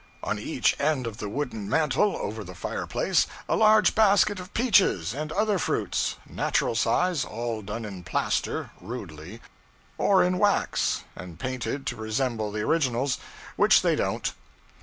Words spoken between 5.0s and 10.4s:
and other fruits, natural size, all done in plaster, rudely, or in